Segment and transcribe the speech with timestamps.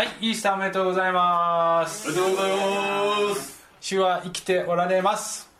[0.00, 2.08] はい、イースターおめでとうございます。
[2.08, 5.50] おめでとうございます主は生きておられます。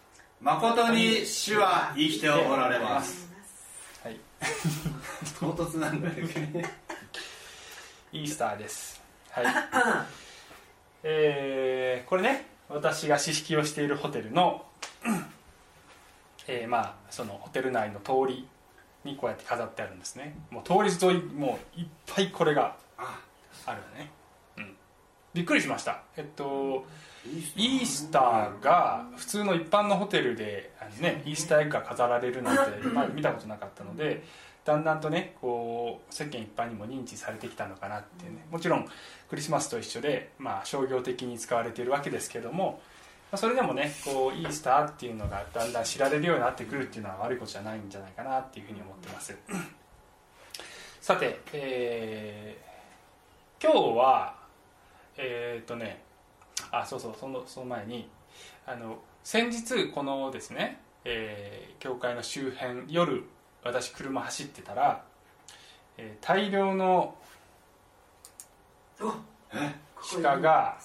[0.40, 3.28] 誠に主は生きておられます
[4.02, 4.18] はい、
[5.38, 6.14] 唐突なんだよ
[8.14, 9.02] イースターです。
[9.30, 9.44] はい。
[11.04, 14.64] えー、これね、私が私識をしているホテルの、
[16.48, 18.48] えー、まあそのホテル内の通り
[19.04, 20.34] にこうやって飾ってあるんですね。
[20.48, 23.20] もう通り沿いもういっぱいこれがあ
[23.66, 24.19] あるよね。
[25.34, 25.40] うん。
[25.40, 26.02] びっくりしました。
[26.16, 26.84] えっと。
[27.54, 28.64] イースター？
[28.64, 32.80] が普通の一般のホテルであの、ね、イースターエッグが飾られるなんて
[33.14, 34.24] 見たことなかったので
[34.64, 38.88] だんだんとねこう世間一般にも認知されてきたのかなっていうねもちろん
[39.28, 42.80] クリスマスと一緒で、まあ、商業的に使われているわけですけども、
[43.30, 49.36] まあ、それでもねこうイースターっていうのがだんだん知られるようになってくるっていうのは悪いことじゃないんじゃないかなっていうふうに思ってます
[51.02, 52.70] さて、えー
[53.62, 54.39] 今日は
[55.22, 56.02] えーっとね
[56.72, 58.08] あそうそうそのその前に
[58.66, 63.24] あの先日このですね、えー教会の周辺夜
[63.62, 65.04] 私車走ってたら、
[65.98, 67.14] えー大量の
[70.22, 70.78] 鹿が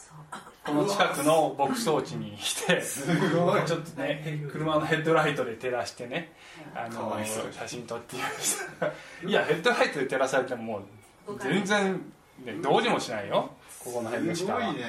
[0.66, 3.64] この近くの牧草地に来てすごい。
[3.66, 6.34] ちょっとね車のヘッドライトで照らしてね
[6.74, 7.18] あの
[7.52, 8.88] 写真撮っていました。
[9.28, 10.80] いやヘッドライトで照らされてもも
[11.28, 12.02] う全然、
[12.44, 13.52] ね、どうにもしないよ
[13.86, 14.80] ここの辺のす鹿はね。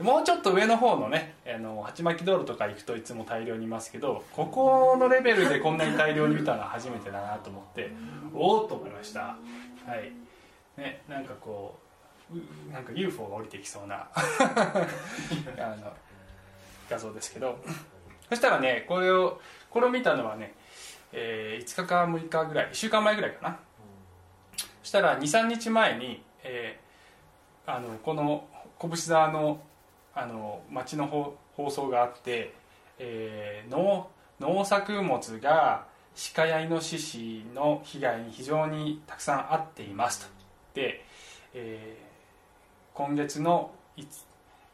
[0.00, 7.92] もうちょっと上の方のねあの鉢巻き道路とか行くといつも大量にいますけどここのレベルでこんなに大量に見たのは初めてだなと思って
[8.34, 9.20] おおっと思いました。
[9.20, 9.36] は
[9.96, 10.12] い。
[10.76, 11.78] ねなんかこ
[12.32, 15.92] ううなんか UFO が降りてきそうな あの
[16.90, 17.58] 画像ですけど。
[18.28, 19.40] そしたらねこれを
[19.70, 20.54] これを見たのはね、
[21.12, 23.58] えー5日か6日ぐらい1週間前ぐらいかな。
[24.82, 26.83] そしたら23日前に、えー
[27.66, 28.46] あのこの
[28.80, 29.60] 拳沢の
[30.14, 32.54] あの町の放送があって、
[32.98, 34.08] えー農
[34.40, 35.86] 農作物が
[36.34, 40.26] 鹿やイノシシの被害に非常にたくさんあっていますと。
[40.74, 41.04] で、
[41.54, 42.04] えー
[42.94, 44.06] 今月の 5,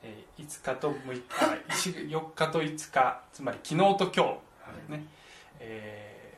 [0.03, 4.39] えー5日と6日4日と5日つまり昨日と今
[4.89, 5.07] 日ね、
[5.61, 6.35] え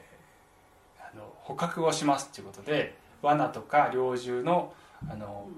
[1.00, 4.72] ーあの捕獲をしますということで罠とか猟銃の
[5.10, 5.48] あの、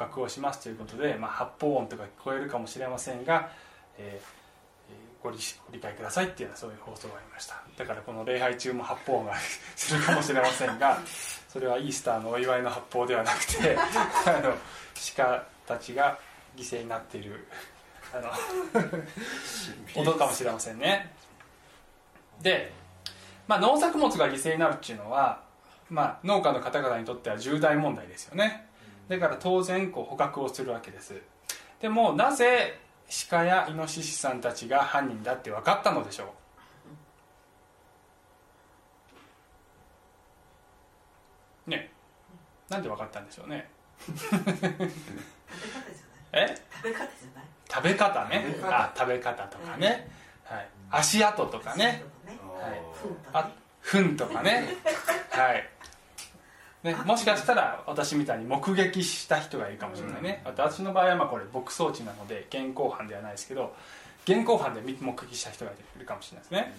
[0.00, 3.50] ね、捕獲をしますということで、まあ、発砲音とか聞こえるかもしれませんが、
[3.98, 4.40] えーえー
[5.22, 7.62] ご理解くださいっていうようなそういう放送がありました。
[7.76, 9.34] だからこの礼拝中も発砲音が
[9.76, 10.98] するかもしれませんが
[11.48, 14.54] それはイースターのお祝いの発砲ではなくて あの
[15.16, 16.18] 鹿たちが
[16.56, 17.46] 犠牲になっている
[18.14, 18.32] あの
[20.00, 21.14] 音かもしれませんね。
[22.40, 22.72] で、
[23.46, 25.42] まあ、農作物が犠牲になるっていうのは、
[25.90, 28.69] まあ、農家の方々にとっては重大問題ですよね
[29.10, 31.20] だから当然こう捕獲をするわけです。
[31.80, 32.78] でもなぜ
[33.28, 36.32] 鹿やイノシシさんたちが犯人だって分かったのでしょ
[41.66, 41.70] う？
[41.70, 41.90] ね。
[42.68, 43.68] なんで分かったんでしょうね？
[46.32, 46.54] え？
[46.72, 47.44] 食べ方じゃない。
[47.68, 48.44] 食べ方ね。
[48.46, 48.78] 食べ方。
[48.80, 50.08] あ食べ方とかね、
[50.44, 52.04] はい、足跡とかね。
[52.62, 52.80] はい。
[53.32, 53.50] あ
[53.82, 54.68] 糞とかね。
[55.30, 55.68] はい
[56.82, 63.74] ね、もしかしたら私みたいに目撃した人がいるかもしれないね、私の場合はまあこれ牧草地なので現行犯ではないですけど
[64.24, 66.74] 現行犯で目撃した人がいるかもしれないですね。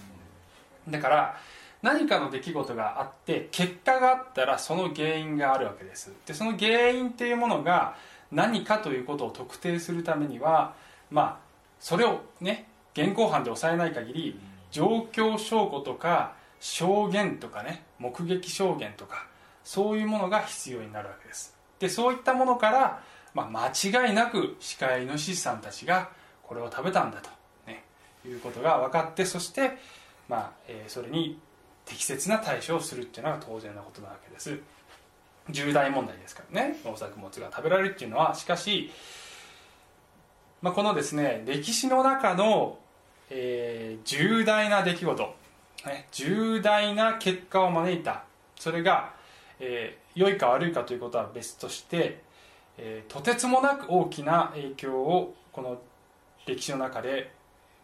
[0.88, 1.36] だから
[1.82, 6.12] 何かの出来事があって結果があったらその原因があるわけです。
[6.26, 7.96] でその原因っていうものが
[8.30, 10.74] 何かということを特定するためには
[11.10, 11.36] まあ
[11.78, 19.26] それをね現行犯で抑えない限り状況証拠とか証言とかね目撃証言とか
[19.64, 21.54] そういうものが必要になるわけです。
[21.78, 23.02] でそういったものから、
[23.34, 26.10] まあ、間違いなく鹿やイノシシさんたちが
[26.42, 27.30] これを食べたんだと、
[27.66, 27.82] ね、
[28.26, 29.78] いうことが分かってそして、
[30.28, 31.38] まあえーそれに
[31.84, 34.60] 適切な対処をするっていうのが当然なことなわけです。
[35.50, 36.76] 重大問題ですからね。
[36.84, 38.92] 農作物が食べられるっていうのはしかし、
[40.60, 42.78] まあ、このですね歴史の中の、
[43.30, 45.34] えー重大な出来事、
[45.86, 48.24] ね、重大な結果を招いた。
[48.56, 49.12] それが、
[49.64, 52.20] えー良いか悪いかということは別として、
[52.76, 55.80] えーとてつもなく大きな影響をこの
[56.46, 57.32] 歴史の中で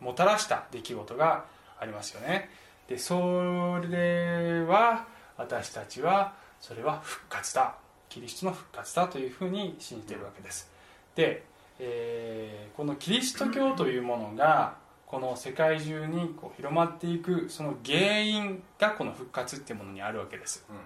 [0.00, 1.44] もたらした出来事が
[1.80, 2.50] ありますよね。
[2.88, 7.76] でそれは私たちはそれは復活だ。
[8.08, 10.70] キリストの復活だというふうに信じているわけです。
[11.14, 11.44] で、
[11.78, 14.76] えーこのキリスト教というものが
[15.06, 20.76] この世界中にこう広まっていくその原因がこの復活っていうものにあるわけです、うん。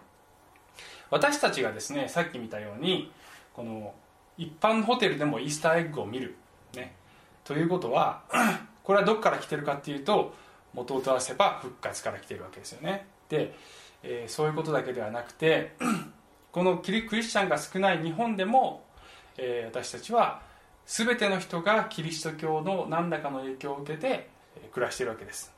[1.12, 3.12] 私たちがですねさっき見たように
[3.52, 3.92] この
[4.38, 6.34] 一般ホテルでもイースターエッグを見る、
[6.74, 6.94] ね、
[7.44, 8.22] ということは
[8.82, 10.34] これはどこから来てるかっていうと
[10.72, 13.06] 元を合わせば復活から来てるわけですよね。
[13.28, 13.54] で、
[14.02, 15.76] えー、そういうことだけではなくて
[16.50, 18.82] このクリスチャンが少ない日本でも、
[19.36, 20.40] えー、私たちは
[20.86, 24.30] 全ての人がキリスト教の何らかの影響を受けて
[24.72, 25.52] 暮らしているわけです。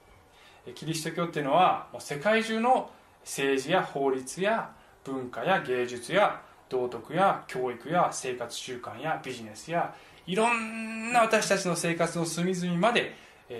[0.74, 2.90] キリスト教っていうのは世界中の
[3.22, 4.74] 政治や法律や
[5.04, 9.94] 文化や芸術や道徳や教育や生活習慣やビジネスや
[10.26, 13.14] いろんな私たちの生活の隅々まで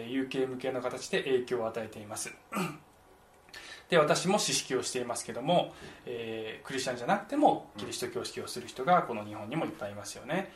[0.09, 2.33] 有形無形の形で影響を与えています。
[3.91, 5.75] で私も知識をしていますけども、
[6.07, 10.51] えー、クリスチャンじゃなくてもキリスト教式をする人がこの日本にもいっぱいいますよね、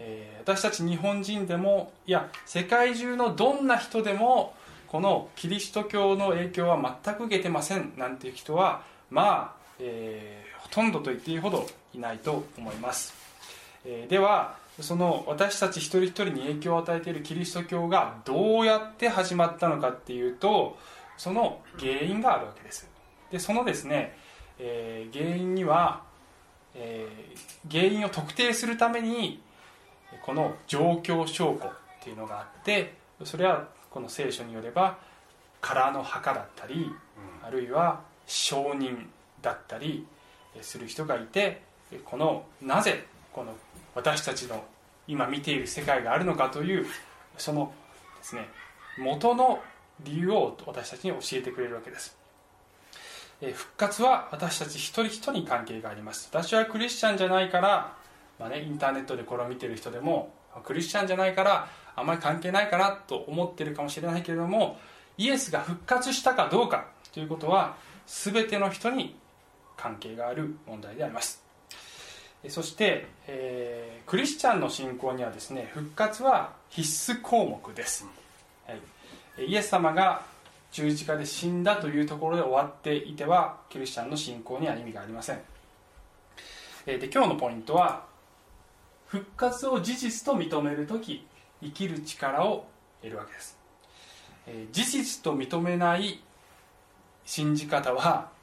[0.00, 4.54] えー、私たち日本人でもいや世界中のどんな人でも
[4.88, 13.12] このキリスト教の影響は全く受けてませんなんていう人はまあ、えー、ほとんどと言っていいほどいないと思います、
[13.84, 20.76] えー、ではその私たち一人一人に影響を与えているキリスト教がどうやって始まったのかっていうと
[21.16, 22.88] その原因があるわけです。
[23.30, 24.16] でそのですね、
[24.58, 26.02] えー、原因には、
[26.74, 29.40] えー、原因を特定するために
[30.22, 31.72] この状況証拠っ
[32.02, 32.94] ていうのがあって
[33.24, 34.98] それはこの聖書によれば
[35.60, 36.92] 空の墓だったり、
[37.42, 39.08] あるいは証人
[39.44, 40.06] だったり
[40.62, 41.62] する人がいて
[42.04, 43.54] このなぜこの
[43.94, 44.64] 私たちの
[45.06, 46.86] 今見ている世界があるのかという
[47.36, 47.72] その
[48.18, 48.48] ですね
[48.98, 49.60] 元の
[50.02, 52.16] 理由を私たちに教えてくれるわけです。
[53.40, 56.28] 復活は私たち一人一人に関係があります。
[56.32, 57.94] 私はクリスチャンじゃないから、
[58.38, 60.32] まあね、インターネットでこれを見てる人でも
[60.64, 64.78] クリスチャンじゃないからあんまり関係ないかなと思ってるかもしれないけれども
[65.18, 67.76] イエスが復活したかどうかということは
[68.06, 69.16] 全ての人に
[69.76, 71.42] 関係がある問題であります。
[72.48, 78.06] そして、えー、クリスチャンの信仰にはですね復活は必須項目です、
[78.66, 78.74] は
[79.38, 80.22] い、イエス様が
[80.70, 85.40] 十字架で死んだというところで終わっていてはクリスチャンの信仰には意味がありません。
[86.84, 88.04] で今日のポイントは
[89.06, 91.26] 復活を事実と認める時
[91.62, 92.66] 生きる力を
[93.00, 93.56] 得るわけです、
[94.46, 96.20] え、事実と認めない
[97.24, 98.33] 信じ方は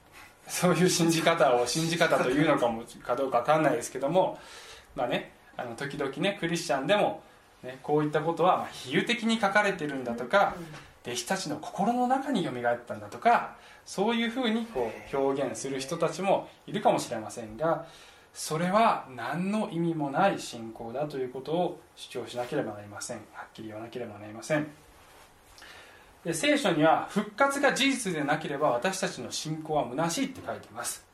[0.51, 4.37] そういう信じ方を信じ方というのかもかどうか分かんないですけども
[4.95, 7.23] まあねあの時々ねクリスチャンでも、
[7.63, 10.55] ね、こういったことはま比喩的に書かれてるんだとか
[11.05, 13.55] 弟子たちの心の中によみがえったんだとか
[13.85, 17.85] そういうふうにこう表現する人たちもいるかもしれませんが
[18.33, 23.17] それは何の意味もない信仰だということを主張しなければなりません。
[23.33, 24.67] はっきり言わなければなりません
[26.23, 31.05] で聖書には復活が事実でなければ私たちの信仰は虚しいって書いてます。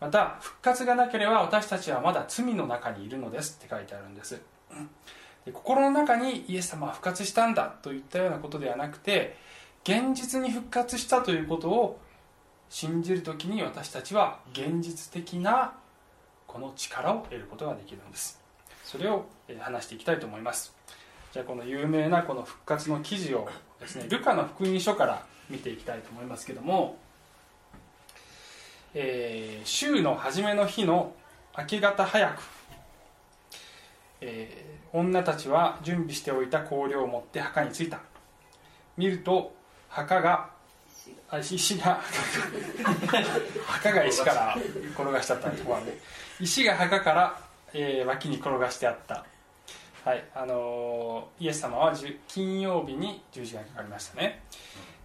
[0.00, 4.40] また復活がなければ私たちはまだ罪の中にいるのですって書いてあるんです。
[5.44, 9.36] で心の中にイエス様は復活したんだといったようなことではなくて
[9.84, 12.00] 現実に復活したということを
[12.70, 15.74] 信じる時に私たちは現実的な
[16.46, 18.42] この力を得ることができるんです。
[18.82, 19.26] それを
[19.60, 20.74] 話していきたいと思います。
[21.34, 23.48] じゃあこの有名なこの復活の記事を
[23.80, 26.96] ですねルカの福音書から見ていきたいと思いますけども、
[28.94, 31.12] えー、週の初めの日の
[31.58, 32.40] 明け方早く、
[34.20, 37.98] えー、女たちは準備しておいた香料を持って墓に着いた。
[38.96, 39.52] 見ると
[39.88, 40.50] 墓が
[41.30, 42.00] あ石が
[43.66, 44.56] 墓が石から
[44.94, 45.98] 転がしちゃったところで
[46.38, 47.40] 石が墓から、
[47.72, 49.26] えー、脇に転がしてあった。
[50.04, 51.94] はいあのー、イエス様は
[52.28, 54.42] 金曜日に十字架にかかりましたね。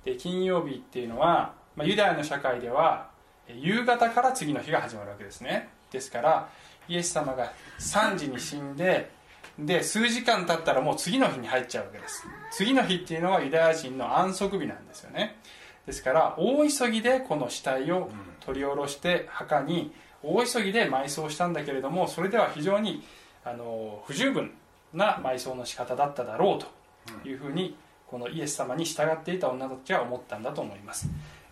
[0.04, 3.10] で金曜日っていうのは、まあ、ユダヤの社会では
[3.48, 5.70] 夕方から次の日が始まるわけですね。
[5.90, 6.50] ですから
[6.90, 9.10] イエス様が3時に死んで
[9.58, 12.26] で数時間経ったらもう次の日に入っちゃうわけです。
[12.52, 15.38] 次の日っていうのはユダヤ人の安息日なんですよね。
[15.86, 18.10] ですから大急ぎでこの死体を
[18.42, 23.02] 取り下ろして墓に大急ぎで埋葬したんだけれどもそれでは非常に
[23.46, 24.52] あの不十分
[24.94, 27.76] な埋葬の仕方だっただろうというふうに
[28.08, 31.08] このイエス様に従っていた女たちは思ったんだと思います。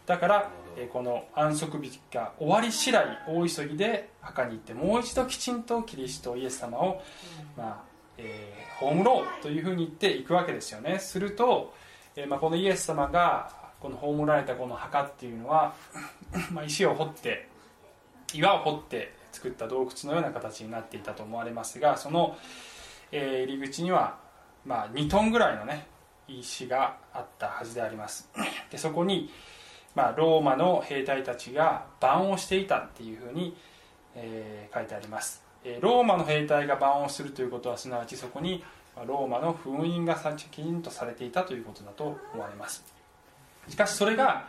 [0.05, 0.49] だから
[0.93, 7.01] この安息日が終わり次第大急ぎで墓に行ってもう一度きちんとキリストイエス様を、
[7.57, 7.83] まあ
[8.17, 10.99] えー、葬ろうというふうに言っていくわけですよね。
[10.99, 11.73] すると、
[12.15, 15.73] えーまあ、このイエス様がこの葬られたこの墓っていうのは
[16.51, 17.49] まあ石を掘って
[18.33, 22.37] 岩を掘って作った洞窟のような形になっていたと思われますがその、
[23.11, 24.17] えー、入り口には、
[24.65, 25.87] まあ、2トンぐらいのね
[26.27, 28.29] 石があったはずであります。
[28.71, 29.29] でそこに、
[29.95, 33.55] まあ、ローマの兵隊たちが番をしていたっていうふうに、
[34.15, 35.43] えー、書いてあります。
[35.81, 38.63] ローマの兵隊が番をするということはすなわちそこに
[39.05, 42.83] ローマの封印がきちんとされていたということだと思われます。
[43.67, 44.47] しかしそれが、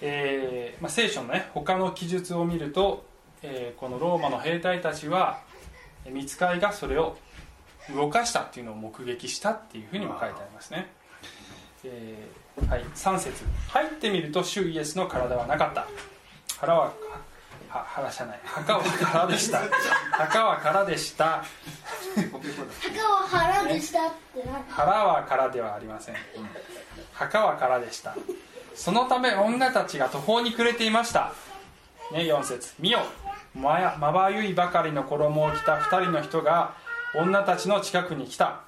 [0.00, 3.04] えーまあ、聖書のね他の記述を見ると、
[3.42, 5.40] えー、このローマの兵隊たちは
[6.08, 7.16] 見つかいがそれを
[7.94, 10.92] 動かしたっていうのを目撃したっていうふうにも書いてありますね、
[11.84, 13.44] えー、はい、3節。
[13.68, 15.86] 入ってみると主イエスの体はなかった。
[16.58, 16.92] 腹は
[17.70, 18.40] は腹じゃない。
[18.44, 19.60] 墓は空でした。
[20.12, 21.44] 墓は空でした。
[22.14, 26.16] 墓は腹でしたって腹は空ではありません
[27.12, 28.16] 墓は空でした。
[28.74, 31.32] そのため女たちが途方に暮れていました。
[32.12, 32.74] ね4節。
[32.78, 33.00] 見よ。
[33.54, 36.74] まやまばゆいばかりの衣を着た2人の人が
[37.14, 38.60] 女たちの近くに来た。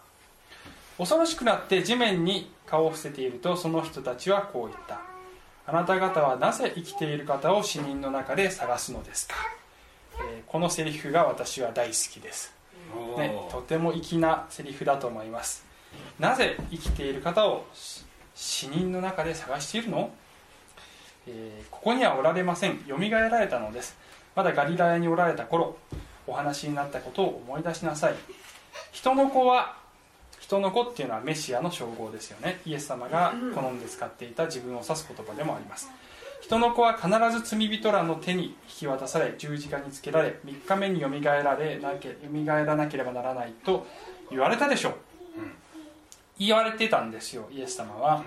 [0.98, 5.00] 恐ろしくなって地面に顔を伏せているとその人たちはこう言った。
[5.66, 9.34] あなた方はなぜ生きている方を死人の中で探すのですか、
[10.18, 12.52] えー、このセリフが私は大好きです、
[13.16, 15.64] ね、とても粋なセリフだと思います。
[16.18, 17.66] なぜ生きている方を
[18.34, 20.10] 死人の中で探しているの、
[21.28, 22.84] えー、ここにはおられません。
[22.86, 23.96] よみがえられたのです。
[24.34, 25.76] まだガリラヤにおられた頃
[26.26, 28.14] お話になったことを思い出しなさい。
[28.92, 29.76] 人の子は
[30.40, 32.60] 人の子っていうのはメシアの称号ですよね。
[32.66, 35.90] イエス様が好んで使っていた自分を指す言葉でもあります。
[36.42, 43.86] 人の子は必ず罪人らの手に引き渡され十字架につけられ3日目によみがえられなけよみがえらなければならないと
[44.28, 44.94] 言われたでしょう、
[46.38, 48.24] 言われてたんですよイエス様は、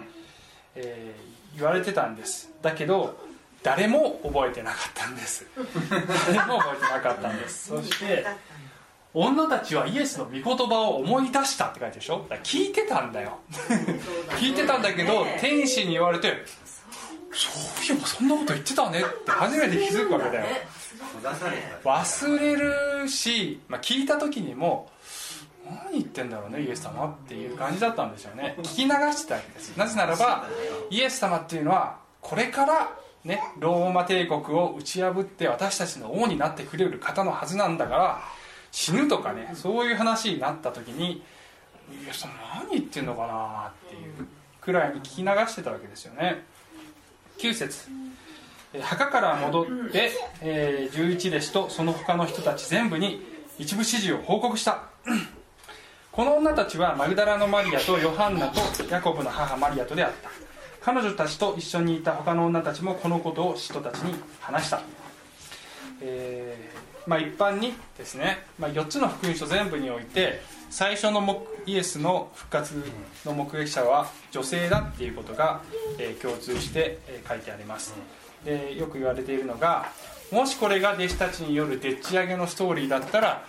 [0.75, 2.49] えー、言われてたんです。
[2.61, 3.17] だけど
[3.65, 5.43] 誰も覚えてなかったんです。
[6.27, 7.69] 誰も覚えてなかったんです。
[7.69, 8.24] そして
[9.13, 12.27] 女たちはイエスの御言葉を思い出したって書いてるでしょ？
[12.43, 13.39] 聞いてたんだよ。
[14.39, 16.45] 聞いてたんだけど天使に言われて
[17.31, 17.50] そ
[17.91, 20.45] ういえばそんなこと言ってたねって初めて気づくわけだよ。
[21.84, 24.91] 忘れるし、まあ、聞いた時にも
[25.65, 28.55] 何言ってんだろうねイエス様っていう感じだったんですよね。
[28.60, 29.75] 聞き流してたわけです。
[29.77, 30.45] なぜならば
[30.89, 32.91] イエス様っていうのはこれから
[33.25, 38.22] ね、ローマ帝国を打ち破って私たちの王になってくれる方のはずなんだから
[38.72, 41.24] 死ぬとかねそういう話になった時に
[42.03, 44.27] いやそ何言ってんのかなっていう
[44.62, 46.44] くらいに聞き流してたわけですよね。
[47.38, 47.88] 9節。
[48.82, 53.24] 墓から戻って、えー、11弟子とその他の人たち全部に
[53.58, 54.84] 一部始終を報告した。
[56.12, 60.29] この女たちはマグダラのマリアとヨハンナとヤコブの母マリアとであった。
[60.85, 64.83] 彼女たちと一緒にいた他の女たちもこのことを人たちに話した、
[65.99, 72.75] えー、まあ、一般にですね、まあ、4つの福音書全部において最初のイエスの復活
[73.25, 75.63] の目撃者は女性だっていうことが、
[75.97, 77.95] えー、共通して、えー、書いてあります。
[78.43, 79.87] でよく言われているのが
[80.31, 83.43] もしこれが弟子たちによるでっち上げのストーリーだったら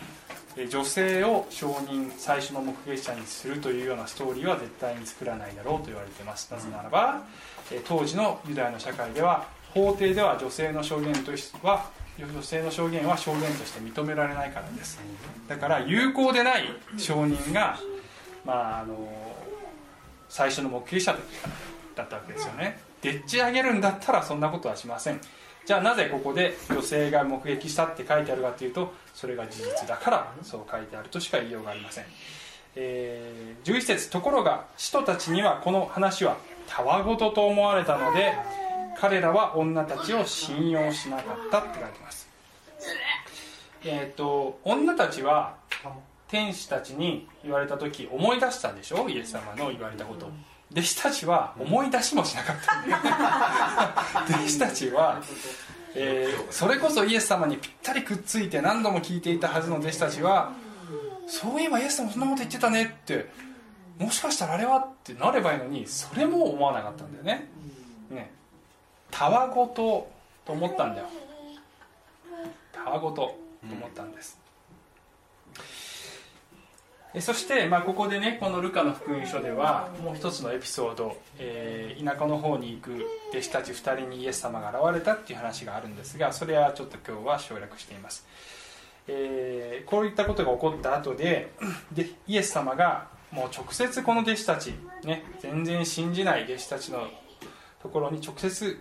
[0.64, 6.50] 女性を証人最初の目撃者にするというようなストーリーは絶対に作らないだろうと言われています。
[6.50, 7.22] なぜならば
[7.86, 14.98] 当時のユダヤの社会では法廷では女性の証言としては女性の証言は証言として認められないからです。
[15.46, 16.64] だから有効でない
[16.96, 17.78] 証人が、
[18.46, 18.96] まあ、あの
[20.30, 21.14] 最初の目撃者
[21.94, 22.80] だったわけですよね。
[23.02, 25.20] でっち上げるんだったらそんなことはしません
[25.66, 32.04] じゃあなぜここで女性が目撃したって書いてあるかというとそれが事実だからそう書いてあるとしか言いようがありません、
[32.76, 36.36] えー、11節ところが使徒たちにはこの話は
[36.68, 38.32] たわごとと思われたので
[38.98, 42.26] 彼らは女たちを信用しなかったって書いてます。
[43.84, 45.56] えっ、と女たちは
[46.28, 49.08] 天使たちに言われた時思い出したんでしょ？
[49.08, 50.30] イエス様の言われたこと。
[50.72, 52.80] 弟子たちは思い出しもしなかった。
[52.82, 52.86] ん
[54.26, 55.20] で弟子たちは、
[55.94, 60.52] えー、それこそイエス様にぴったりくっついて何度も聞いていたはずの弟子たちは
[61.26, 63.30] そういえばイエス様そんなこと言ってたねって
[63.98, 67.48] もしかしたらあれはってなればいいのにそれも思わなかったんだよね。
[68.10, 68.30] ね。
[69.10, 70.10] たわごと
[70.44, 71.06] と思ったんだよ。
[72.72, 74.38] たわごとと思ったんです、
[77.20, 88.26] そして、まあ、ここでねこのルカの福音書ではもう一つのエピソード、えー、田舎の方に行く弟子たち2人にイエス様が現れたっていう話があるんですがそれはちょっと今日は省略しています、
[89.08, 91.52] えー、こういったことが起こった後で
[91.92, 97.06] でイエス様がもう直接この弟子たち、ね、全然信じない弟子たちの
[97.82, 98.78] ところに直接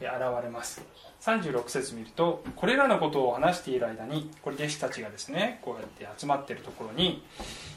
[0.00, 0.10] 現
[0.42, 0.82] れます。
[1.24, 7.22] 36節見るとこれらのことを話している間にこれ弟子たちがですねこうやって集まっているところに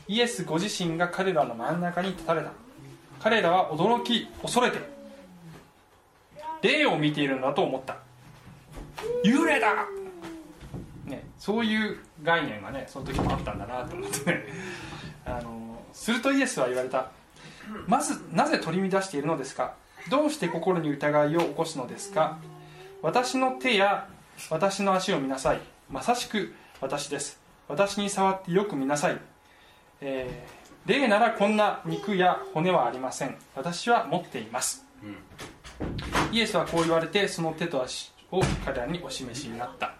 [0.07, 2.51] イエスご自身が彼らの真ん中に立たれた。
[3.19, 4.77] 彼らは驚き恐れて
[6.61, 7.97] 霊を見ているんだと思った。
[9.23, 9.87] 幽霊だ、
[11.05, 14.45] ね、そういう概念がねその時もあったんだなと思ってね。
[15.25, 17.09] あのするとイエスは言われた。
[17.87, 19.73] まずなぜ取り乱しているのですか?
[20.09, 22.37] どうして心に疑いを起こすのですか?
[23.01, 24.07] 私の手や
[24.49, 25.59] 私の足を見なさい。
[25.89, 27.39] まさしく私です。
[27.67, 29.19] 私に触ってよく見なさい、
[30.01, 33.35] えー、例ならこんな肉や骨はありません。
[33.55, 39.93] 私は持っています、うん、イエスはこう言われてその手と足を彼らにお示しになった。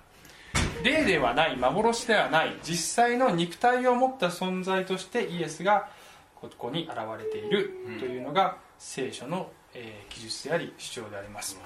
[0.83, 5.89] 霊ではない幻ではない実際の肉体を持った存在としてイエスが
[6.35, 11.59] ここに現れているというのが聖書の、えー、記述であり主張であります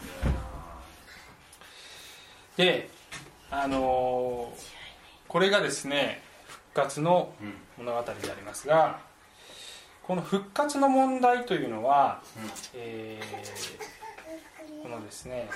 [2.57, 2.89] で
[3.49, 4.61] あのー、
[5.27, 7.33] これがですね復活の
[7.77, 8.99] 物語でありますが
[10.03, 12.21] この復活の問題というのは、
[12.73, 15.49] えー、このですね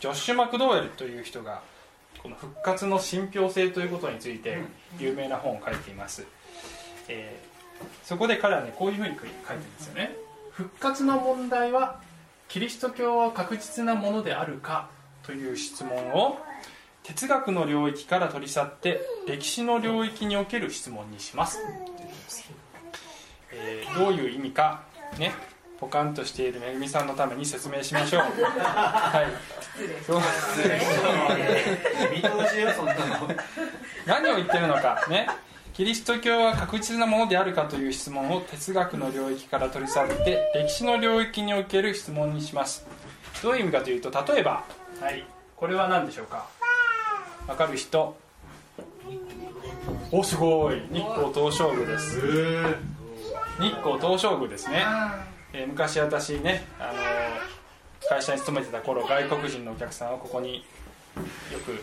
[0.00, 1.62] ジョッシュ・マクドウェルという人が
[2.22, 4.58] この復活の信憑性ということについて
[4.98, 6.26] 有名な本を書いています、
[7.08, 10.16] えー、そこで彼はねこういうふうに書いてるんですよね。
[10.50, 12.00] 復活の問題は
[12.48, 14.90] キリスト教は確実なものであるか
[15.28, 16.38] という質問を
[17.02, 21.58] 哲学の領域から取り去って歴史の領域における質問にします。
[23.52, 24.84] えー、どういう意味か
[25.18, 25.34] ね
[25.78, 28.22] ポカンとしているめぐみさんのために説明しましょう。
[28.48, 30.02] はい。
[30.06, 30.20] そう
[34.06, 35.28] 何を言ってるのかね。
[35.74, 42.86] キリスト教は確実なものであるかという質問を哲学の領域から取り去って歴史の領域における質問にします。
[43.42, 44.64] どういう意味かというと例えば、
[45.00, 45.24] はい、
[45.56, 46.46] これは何でしょうか？
[47.46, 48.16] わかる人？
[50.10, 50.80] おすごい。
[50.92, 52.20] 日光東照宮です。
[53.60, 54.84] 日光東照宮ですね。
[55.52, 60.64] えー、昔私ね、あのー、会社に勤めてた頃外国人のお客さんをここに
[61.52, 61.80] よく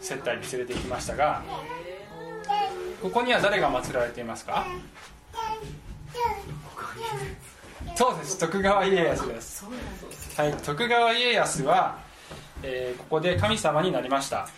[0.00, 1.42] 接待に連れて行きましたが
[3.00, 4.66] ここには誰が祀られていますか？
[7.94, 8.38] そうです。
[8.38, 9.64] 徳川家康です。
[10.36, 10.54] はい。
[10.54, 11.98] 徳川家康は、
[12.62, 14.48] えー、ここで神様になりました。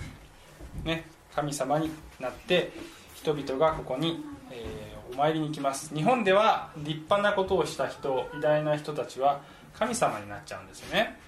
[0.84, 2.72] ね神様になって
[3.14, 5.94] 人々がここに、えーお参りに行きます。
[5.94, 9.40] 日本では立派なことをした人偉大な人たちは
[9.74, 11.18] 神様になっちゃうんですよね。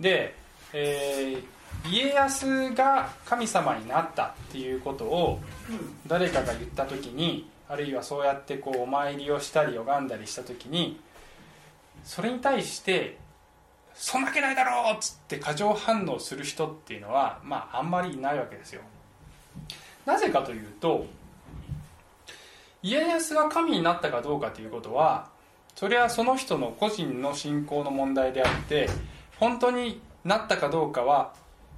[0.00, 0.34] で、
[0.72, 5.40] えー、家康が神様になったっていうことを
[6.06, 11.00] 誰かが言った時にあるいはそうやってこうお参りをしたり拝んだりした時に
[12.04, 13.16] それに対して
[13.96, 18.82] 「そんなわけないだろ!」っつって過剰反応する人っていうのはまああんまりいないわけですよ。
[20.04, 21.06] なぜかというと
[22.82, 25.28] 家康が神になったかどうかということは
[25.74, 28.88] それはその人の個人の信仰の問題であって
[29.40, 31.32] 本当になったかどうかは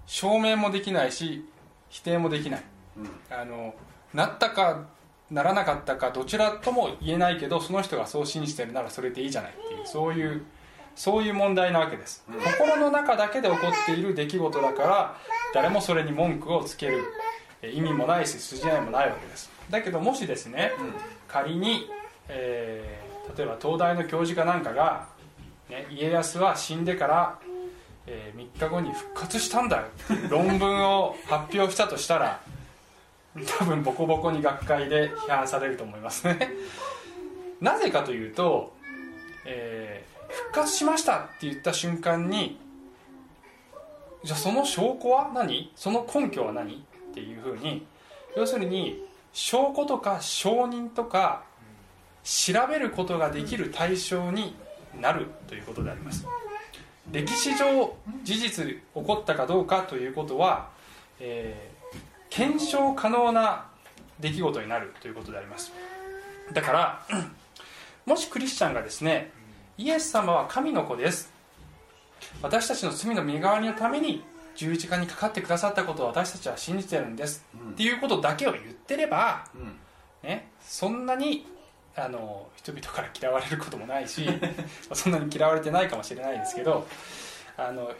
[0.07, 1.48] 証明もできないし
[1.88, 2.64] 否定もできない、
[2.98, 3.74] うん、あの
[4.12, 4.87] なったか
[5.31, 10.44] ならなかったかどちらとも言えないけどその人がそう信じてるならそれでいいじゃないっていうそういう
[10.99, 15.17] そういう問題なわけです、うん、心の中だけで起こっている出来事だから
[15.55, 17.05] 誰もそれに文句をつける
[17.63, 19.51] 意味もないし筋合いもないわけです。
[19.71, 20.93] だけどもしですね、うん、
[21.29, 21.89] 仮に、
[22.29, 25.07] えー、例えば東大の教授かなんかが、
[25.71, 27.39] ね、家康は死んでから、
[28.07, 32.41] えー、3日後に復活したんだっていう論文を発表したとしたら
[33.59, 36.51] 多分ボコボコに学会で批判されると思いますね。
[37.61, 38.73] なぜかというと、
[39.45, 42.61] えー、復活しましたって言った瞬間に
[44.25, 45.73] じゃあその証拠は何？
[45.77, 46.75] その根拠は何？
[46.75, 47.87] っていうふうに
[48.37, 51.45] 要するに証拠とか証人とか
[52.25, 54.55] 調べることができる対象に
[55.01, 56.27] なるということであります。
[57.11, 60.69] 歴史上事実起こったかどうかということは、
[61.21, 61.97] えー、
[62.29, 63.67] 検証可能な
[64.21, 65.73] 出来事になるということであります。
[66.53, 67.07] だから
[68.05, 69.31] もしクリスチャンがですね
[69.79, 71.33] イエス様は神の子です。
[72.43, 74.25] 私たちの罪の身代わりのために
[74.57, 79.77] 十字架にかかってくださったことを私たちは信じてるんです、うん、っていうことだけを言ってれば、うん、
[80.29, 81.47] ね、そんなに
[81.95, 84.29] あの人々から嫌われることもないし
[84.93, 86.88] そんなに嫌われてないかもしれないですけど
[87.57, 87.93] あの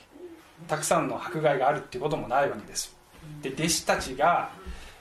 [0.67, 2.97] たくさんの迫害があるっていうこともないわけです。
[3.41, 4.51] で弟子たちが、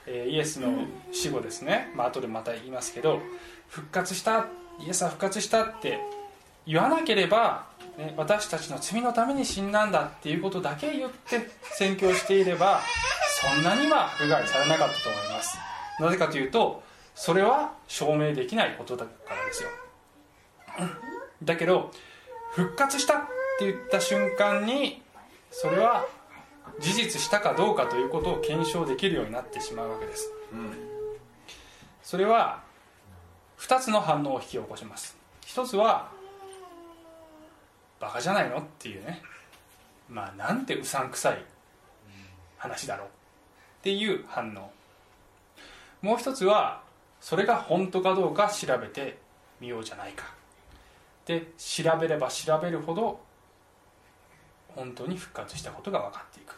[0.06, 3.20] えー、イエスの死後ですね、まあ後でまた言いますけど
[3.68, 4.46] 復活した
[4.80, 5.98] イエスは復活したって
[6.68, 7.66] 言わなければ
[7.98, 12.80] ね、私たちの罪のために死んだんだっていうことだけ言って宣教していれば
[13.42, 15.58] そんなには不害されなかったと思います。
[15.98, 16.82] なぜかというと
[17.16, 19.68] それは証明できないことだからですよ。
[21.42, 21.90] だけど
[22.52, 23.20] 復活したっ
[23.58, 25.02] て言った瞬間に
[25.50, 26.06] それは
[26.78, 30.70] 事実したかどうかということを検証できるようになってしまうわけです、うん、
[32.02, 32.62] それは
[33.58, 35.16] 2つの反応を引き起こします。
[35.44, 36.16] 一つは
[38.00, 38.58] バカじゃないの？
[38.58, 39.22] っていうね。
[40.08, 41.44] まあなんてうさんくさい
[42.56, 43.10] 話だろうっ
[43.82, 44.70] ていう反応。
[46.00, 46.82] もう一つは
[47.20, 49.18] それが本当かどうか調べて
[49.60, 50.24] みようじゃないか。
[51.26, 53.20] で調べれば調べるほど
[54.74, 56.56] 本当に復活したことが分かっていく。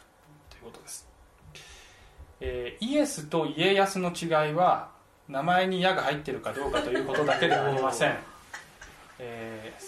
[0.49, 1.07] ということです、
[2.39, 4.91] えー、イエスと家康の違いは
[5.27, 8.17] 名前に「矢」が入ってるかどうかということだけではありません、
[9.19, 9.81] えー、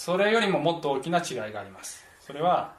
[0.00, 2.06] それよりももっと大きな違いがあります。
[2.20, 2.72] それは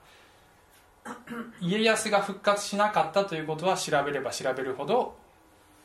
[1.62, 5.16] 家康が復活しなかったということは調べれば調べるほど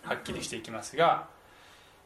[0.02, 1.28] はっきりしていきますが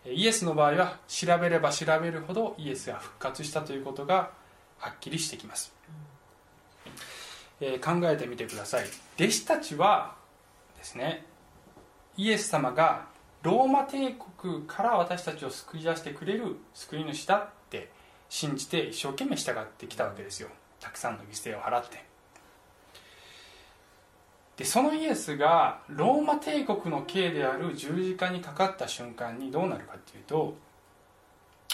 [0.05, 4.33] イエスの場合は調べれば調べるほどイエスが復活したということが
[4.79, 5.73] はっきりしてきます、
[7.61, 8.87] えー、考えてみてください。
[9.17, 10.17] 弟子たちは
[10.77, 11.25] ですね
[12.17, 13.07] イエス様が
[13.43, 17.51] ローマ帝国から私たちを救い出してくれる救い主だ
[18.31, 20.49] 信じて一生懸命従ってきたわけですよ。
[20.79, 22.03] たくさんの犠牲を払って。
[24.57, 30.55] でそのイエスがローマ帝国の刑である十字架にかかった瞬間にどうなるかっていうと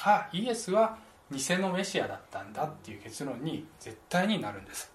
[0.03, 0.97] あイエスは
[1.33, 4.93] 偽のメシアだったんだっていう結論に絶対になるんです。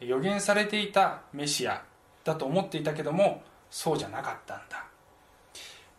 [0.00, 1.82] 予言されていたメシア
[2.24, 4.84] だと思っていたけどもそうじゃなかったんだ。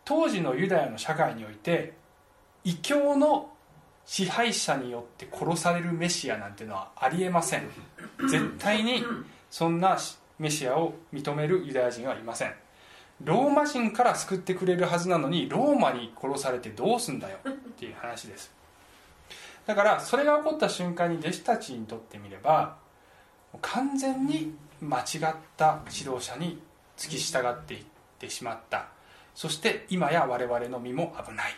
[0.04, 1.94] 当時のユダヤの社会において
[2.62, 3.50] 異教の
[4.06, 7.68] 支配者によって殺されるメシアなんていうのはありえません。
[8.30, 9.04] 絶対に
[9.50, 9.98] そんな
[10.38, 12.54] メシアを認めるユダヤ人はいません。
[13.24, 17.38] ローマ人から救ってくれるはずなのにローマに殺されてどうすんだよ？
[17.44, 18.54] っていう話です。
[19.66, 22.76] だからそれが起こった瞬間に弟子たちにとってみれば
[23.60, 26.62] 完全に間違った指導者に
[26.96, 27.84] 付き従っていっ
[28.18, 28.86] てしまった。
[29.34, 31.54] そして今や我々の身も危ない。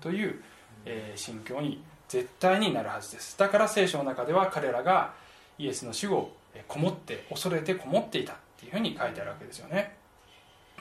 [0.00, 0.42] という、
[0.84, 3.38] えー、心境に絶対になるはずです。
[3.38, 5.12] だから聖書の中では彼らが
[5.58, 6.32] イエスの死後
[6.66, 9.96] こもって恐れてこもっていたっていうふうに書いてあるわけですよね、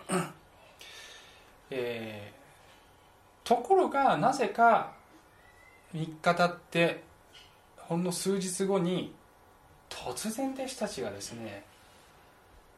[1.69, 4.93] えー、ところがなぜか
[5.93, 7.03] 3日経って
[7.77, 9.13] ほんの数日後に
[9.89, 11.63] 突然弟子たちがですね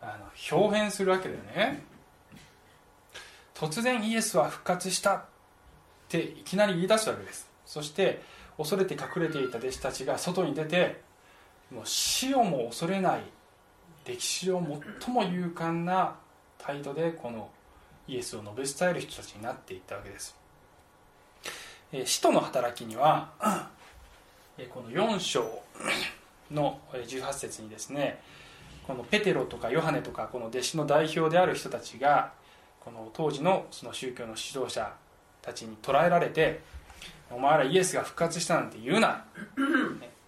[0.01, 1.84] あの表変するわけだよね。
[3.53, 5.25] 突然イエスは復活した
[6.19, 7.50] っていきなり言い出すわけです。
[7.65, 8.21] そして
[8.58, 11.02] 恐れて隠れていた弟子たちが外に出て
[11.74, 13.21] もう死をも恐れない
[14.06, 14.62] 歴史上
[15.04, 16.15] 最も勇敢な
[16.58, 17.50] 態度でこの
[18.08, 20.36] イエスを述べ伝える人たちになっていったわけです、
[21.93, 23.32] え使徒の働きには
[24.69, 25.62] この4章
[26.52, 28.21] の18節にですね
[28.86, 32.34] このペテロとかヨハネとかこの弟子の代表である人たちが
[32.82, 34.93] この当時のその宗教の指導者
[35.41, 36.62] たちに捕らえられて
[37.30, 39.23] お前らイエスが復活したなんて言うな、っ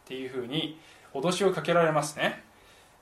[0.06, 0.80] ていうふうに
[1.14, 2.44] 脅しをかけられますね、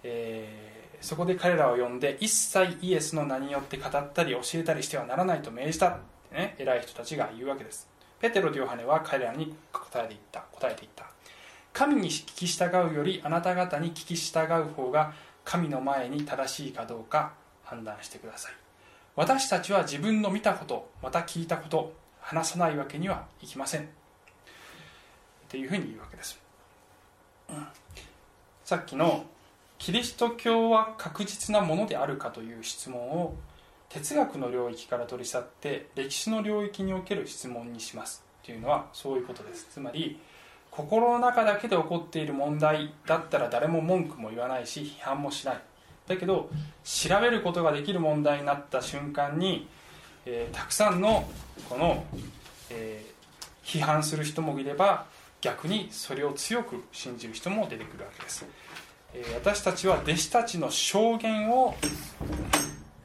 [0.03, 5.89] えー、そこで彼らを呼んで一切イエスの名によって語ったり教えたりしてはならないと命じた。
[5.89, 5.93] っ
[6.29, 6.55] てね。
[6.57, 7.87] 偉い人たちが言うわけです。
[8.19, 10.41] ペテロとヨハネは彼らに答えていった。
[10.51, 11.05] 答えていった。
[11.73, 15.13] 神に聞き従うよりあなた方に聞き従う方が
[15.45, 18.53] 神の前に正しいかどうか判断してください。
[19.15, 23.81] 私たちは自分の見たことまた聞いたこと話さないわけにはいきません。
[23.81, 23.85] っ
[25.49, 26.39] ていうふうに言うわけです、
[27.49, 27.67] うん。
[28.63, 29.25] さっきの
[29.77, 33.35] キリスト教は確実なものであるかという質問を
[33.89, 38.23] 哲学の領域から取り去って歴史の領域における質問にします。
[38.43, 39.67] というのはそういうことです。
[39.69, 40.19] つまり
[40.69, 45.61] 心の中だけで起こっている問題だったら誰も文句も言わないし批判もしない。
[46.07, 46.49] だけど
[46.83, 49.67] 調べることができる問題になった瞬間に、
[50.25, 51.29] えー、たくさんの
[51.69, 52.05] この、
[52.69, 55.05] えー、批判する人もいれば
[55.41, 58.45] 逆にそれを強く信じる人も出てくるわけです、
[59.13, 61.75] え私たちは弟子たちの証言を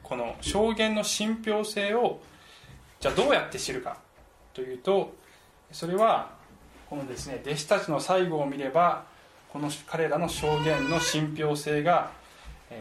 [0.03, 2.21] この証言の信憑性を
[2.99, 3.97] じゃあどうやって知るか
[4.53, 5.15] というと
[5.71, 6.31] それは
[6.89, 9.05] このですね弟子たちの最後を見れば
[9.49, 12.11] この彼らの証言の信憑性が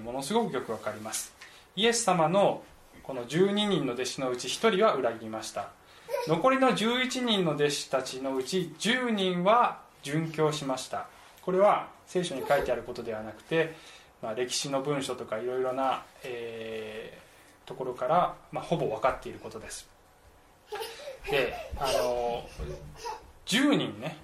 [0.04, 1.32] ものすごくよくわかります。
[1.74, 2.62] イエス様の
[3.06, 5.68] この12人の弟子のうち1人は裏切りました。
[6.26, 11.06] 残りの11人の弟子たちのうち10人は殉教しました。
[11.42, 13.76] これは聖書に書いてあることではなくて、
[14.20, 19.88] まあ、歴史の文書とかいろいろな、えー、ところから、まあ、ほぼ分かっていることです。
[21.30, 22.44] であの
[23.46, 24.16] 10人ね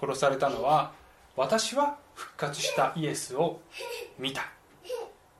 [0.00, 0.90] 殺されたのは
[1.36, 3.60] 私は復活したイエスを
[4.18, 4.50] 見た。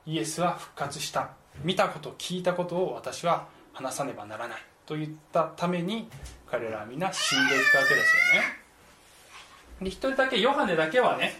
[0.05, 1.40] イエスは復活した。
[1.63, 6.09] 見たこと聞いたことを私は話さねばならないと言ったために
[6.49, 8.61] 彼らは皆死んでいったわけですよね。
[9.81, 11.33] で一人だけヨハネだけはね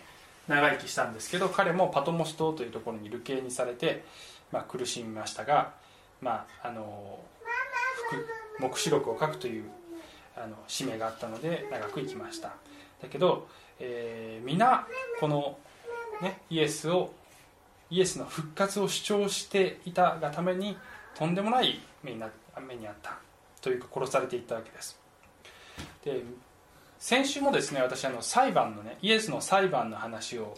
[0.48, 4.04] 長生きしたんですけど彼もパトモス島というところに流刑にされて、
[4.52, 5.74] まあ、苦しみましたが、
[6.22, 7.20] まあ、あの
[8.60, 9.66] 黙示録を書くという
[10.36, 12.54] あの使命があったので長く生きました。
[13.02, 13.48] だけど、
[13.80, 14.88] えー、皆
[15.20, 15.58] この、
[16.22, 17.12] ね、イエスを
[17.92, 20.78] イエスの復活を主張していたがために
[21.14, 22.30] とんでもない目にな
[22.66, 23.18] 目にあった
[23.62, 25.00] というか殺されていったわけです。
[26.04, 26.24] で
[27.00, 30.56] 先週もですね私あの裁判のねイエスの裁判の話を、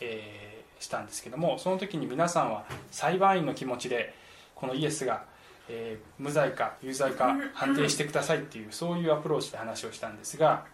[0.00, 4.14] えー、したんですけどもその時に皆さんは裁判員の気持ちで
[4.54, 5.24] このイエスが、
[5.68, 10.64] えー、無罪か有罪か判定してくださいっていうそういうアプローチで話をしたんですが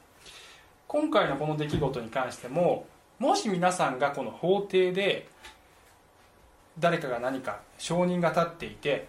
[0.86, 2.86] 今回のこの出来事に関しても
[3.18, 5.28] もし皆さんがこの法廷で
[6.78, 9.08] 誰かが何か証人が立っていて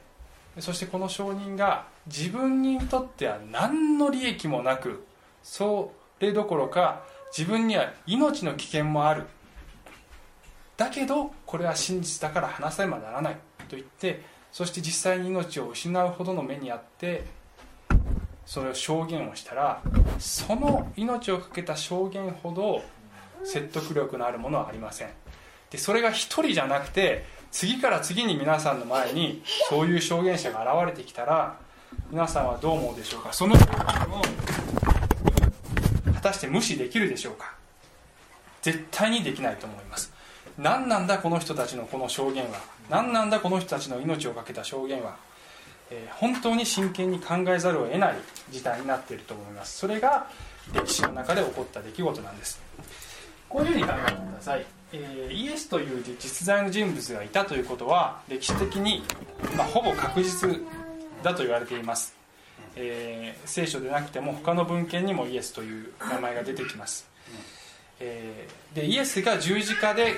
[0.60, 5.04] そしてこの証人が自分にとっては何の利益もなく
[5.44, 7.04] それどころか
[7.36, 9.24] 自分には命の危険もある。
[10.78, 13.36] だけどこれは真実だから話せばならない
[13.70, 17.26] と言ってそして実際に命を失うほどの目にあって
[18.46, 19.82] それを証言をしたら
[20.20, 22.84] その命を懸けた証言ほど
[23.44, 25.10] 説得力のあるものはありません。
[25.70, 27.26] でそれが一人じゃなくて
[27.56, 31.56] 次から次に皆さんの前にそういう証言者が現れてきたら
[32.12, 33.32] 皆さんはどう思うでしょうか？
[33.32, 33.74] その証言
[34.20, 34.22] を
[36.16, 37.56] 果たして無視できるでしょうか？
[38.62, 40.12] 絶対にできないと思います。
[40.58, 42.60] 何なんだこの人たちのこの証言は？
[42.90, 45.16] 何なんだこの人たちの命を懸けた証言は、
[45.92, 48.16] えー、本当に真剣に考えざるを得ない
[48.52, 49.78] 事態になっていると思います。
[49.78, 50.28] それが
[50.74, 52.65] 歴史の中で起こった出来事なんです。
[53.56, 54.66] こういうふうに考えてください。
[54.92, 59.02] えー、イエスという実在の人物がいたということは歴史的に、
[59.56, 60.62] まあ、ほぼ確実
[61.24, 62.14] だと言われています、
[62.76, 67.10] えー、聖書でなくても他の文献にもイエスという名前が出てきます、
[68.00, 70.14] えー、でイエスが十字架で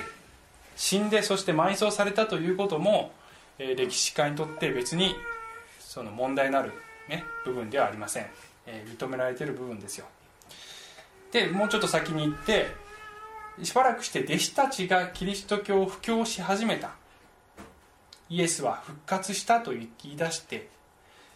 [0.76, 3.10] 死んでそして埋葬されたということも、
[3.58, 5.16] え歴史家にとって別に
[5.80, 6.72] その問題のある、
[7.08, 8.26] ね、部分ではありません、
[8.64, 10.06] え認められている部分ですよ。
[11.32, 12.68] でもうちょっと先に行って
[13.62, 16.90] しばらくして弟子たちがキリスト教を布教し始めた。
[18.30, 20.68] イエスは復活したと言い出して、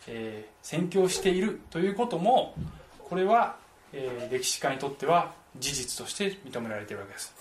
[0.06, 2.54] えー、宣教しているということも
[2.98, 3.56] これは、
[3.92, 7.34] えー、歴史家にとっては事実として認められているわけです。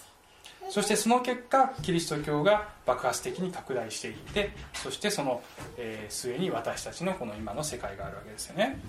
[0.70, 5.42] そしてその結果キリスト教が爆発的に拡大していってそしてその、
[5.78, 8.80] えー、末に私たちのこの今の世界があるわけですよね。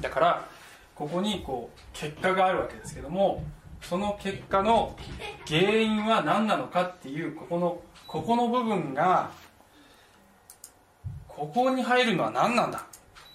[0.00, 0.48] だから
[0.94, 3.42] ここにこう結果があるわけですけども
[3.88, 4.96] その結果の
[5.46, 9.30] 原因は何なのかっていうここのここの部分が
[11.28, 12.86] ここに入るのは何なんだ。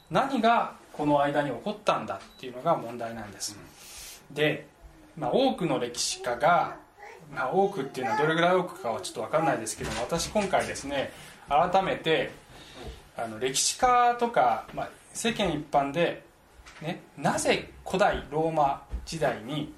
[0.10, 3.58] 何がこの間に起こったんだっていうのが問題なんです。
[4.32, 4.68] で、
[5.18, 6.78] まあ、多くの歴史家が、
[7.34, 11.12] まあ、多くっていうのはどれぐらい多くかはちょっと分かんないですけども私今回ですね
[11.48, 12.32] 改めて
[13.16, 16.24] あの歴史家とか、まあ、世間一般で、
[16.82, 19.74] ね、なぜ古代ローマ時代に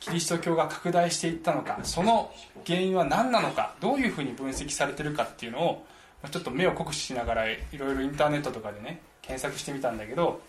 [0.00, 2.32] キリスト教が拡大していったのかその
[2.66, 5.84] 原因は何なのかどういうふうに分析されてるかっていうのを
[6.30, 10.40] ちょっと目を酷使しながらいろいろインターネットとかでね検索してみたんだけど、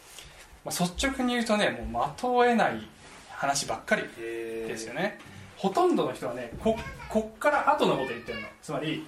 [0.65, 2.87] まあ、率直に言うとねもう的を得ない
[3.29, 5.19] 話ばっかりですよね。
[5.57, 6.77] ほとんどの人はねこ
[7.09, 8.47] こっから後のこと言ってるの。
[8.61, 9.05] つまり、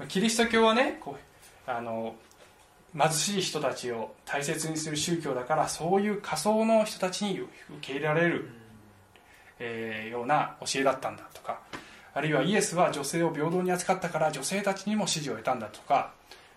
[0.00, 2.14] うん、キリスト教はねこうあの
[2.98, 7.48] 貧しい人たちを大切にする宗教だからそういう仮想の人たちに受
[7.80, 8.48] け入れられる
[9.62, 11.60] え、ような教えだったんだとか
[12.14, 16.12] あるいはイエスは女性を平等に扱ったから女性たちにも支持を得たんだとか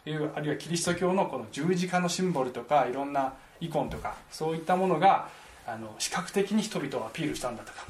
[0.05, 5.29] あるいはキリスト教のこの十字架のシンボルとかいろんなイコンとかそういったものが
[5.65, 7.85] あの視覚的に人々をアピールしたんだとか。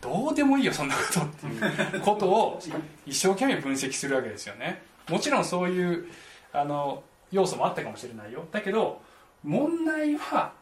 [0.00, 2.60] どうでもいいよそんなことっていうことを
[3.04, 4.82] 一生懸命分析するわけですよね。
[5.10, 6.06] もちろんそういう
[6.54, 8.46] あの要素もあったかもしれないよ。
[8.50, 9.02] だけど
[9.44, 10.52] 問題は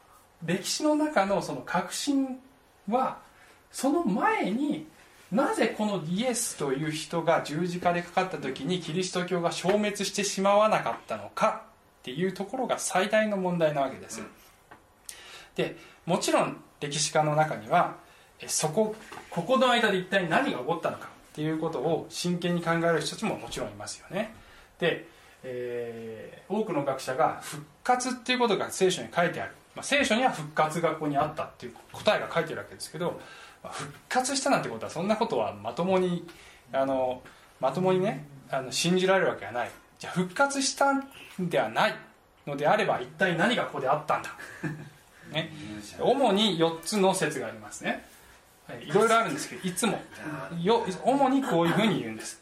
[0.44, 2.40] 歴史の中のその革新
[2.88, 3.18] は
[3.70, 4.86] その前に
[5.30, 11.64] なぜこのイエスという人が十字架でかかった時にキリスト教が消滅してしまわなかったのか
[12.00, 14.22] っていうところが最大の問題なわけです。
[15.54, 15.76] で
[16.06, 17.96] もちろん歴史家の中には
[18.46, 18.94] そこ
[19.30, 24.32] ここの間で一体何が起こったのかっていうことを真剣に考える人たちももちろんいますよね。
[24.78, 25.08] で、
[25.42, 33.20] えー、多くの学者が復活っていうことが聖書に書いてある、まあ、聖書には復活がここにあったっていう答えが書いてるわけですけど
[33.64, 36.26] 復活したなんてことはそんなことはまともに
[36.72, 37.22] あの
[37.60, 39.70] まともにねあの信じられるわけがない。
[39.98, 41.02] じゃあ復活したん
[41.40, 41.94] ではない
[42.46, 44.30] のであれば一体何がここであったんだ、
[45.32, 45.52] ね、
[45.98, 48.06] 主に4つの説がありますね。
[48.80, 50.00] いろいろあるんですけどいつも。
[50.60, 52.40] よ主にこういうふうに言うんです。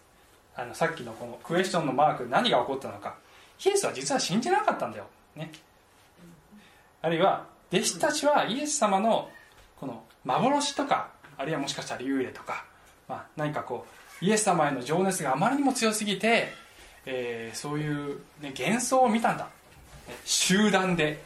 [0.55, 3.15] あのさっきのこのクエスチョンのマーク何が起こったのか。
[3.65, 5.51] イエスは実は信じなかったんだよ、ね、
[7.03, 9.31] あるいは弟子たちはイエス様の
[10.27, 11.09] 幻とか
[11.39, 12.65] あるいはもしかしたら幽霊とか、
[13.09, 13.87] まあ、何かこ
[14.21, 16.49] うイエス様への情熱があまりにも強すぎて、
[17.05, 19.49] えー、そういう、ね、幻想を見たんだ。
[20.25, 21.23] 集団で。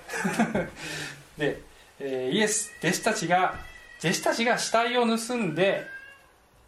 [1.38, 1.60] で、
[1.98, 3.54] えー、イエス弟子たちが
[4.00, 5.86] 弟子たちが死体を盗んで、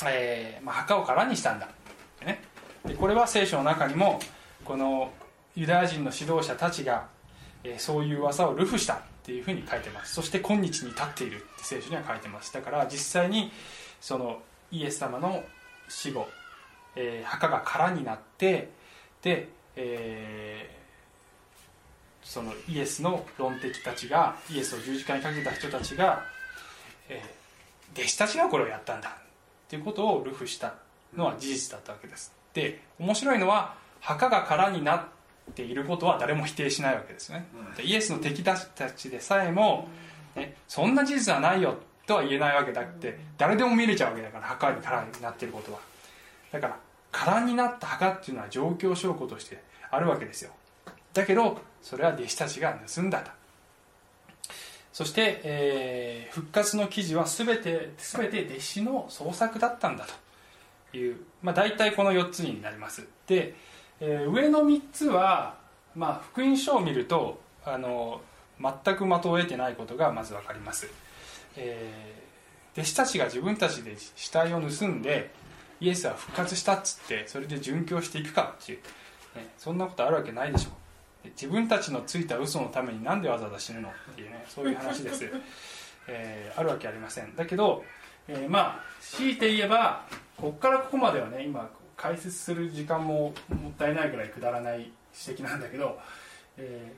[0.07, 1.69] えーまあ、墓を空にしたんだ、
[2.25, 2.43] ね、
[2.85, 4.21] でこれは聖書の中にも
[4.65, 5.13] この
[5.55, 7.07] ユダヤ人の指導者たちが、
[7.65, 9.01] えー、そういう噂を流布した。
[9.23, 10.15] っていうふうに書いてます。
[10.15, 12.53] そして今日に至っているって聖書には書いてます。
[12.53, 13.53] だから実際に
[14.01, 15.45] そのイエス様の
[15.89, 16.27] 死後、
[16.97, 18.71] えー、墓が空になって
[19.23, 26.25] で、えー、そのイエスの論敵たちがイエスを十字架にかけた人たちが、
[27.09, 29.13] えー、弟子たちがこれをやったんだっ
[29.69, 30.75] ていうことを流布した
[31.17, 32.33] のは事実だったわけです。
[32.55, 35.05] で面白いのは墓が空になっ
[35.55, 39.89] ていることは誰も否定しないわけですね、でイエスの敵たちでさえも、
[40.37, 41.77] ね、そんな事実はないよ
[42.07, 45.79] とは言えないわけだって誰でも見れちゃうわけだから墓に空になっていることは。
[46.53, 46.77] だから
[47.11, 50.51] 空になった墓っていうのは状況証拠としてあるわけですよ。
[51.13, 53.31] だけどそれは弟子たちが盗んだと。
[54.93, 60.07] そして、えー、復活の記事は全て全て弟子の創作だったんだ
[60.91, 63.07] という、まあ、大体この4つになります。
[63.27, 63.55] で、
[64.05, 65.55] えー、上の3つは、
[65.95, 68.21] まあ、福音書を見るとあの
[68.61, 70.89] 全く的を得てないことがまず分かります、
[71.57, 75.31] えー、弟子たちが自分たちで死体を盗んで
[75.81, 78.79] イエスは復活したっつってそれで殉教していくかっていう、
[79.37, 80.71] ね、そんなことあるわけないでしょ
[81.31, 85.31] 自分たちのついた嘘のためになんでわざわざ死ぬのっていうねそういう話です、
[86.09, 87.37] えー、あるわけありません。
[87.37, 87.85] だけど、
[88.27, 90.05] えー、まあ強いて言えば
[90.37, 91.71] ここからここまではね今
[92.03, 94.91] 解説する時間ももったいないぐらいくだらない
[95.27, 96.01] 指摘なんだけど、
[96.57, 96.93] え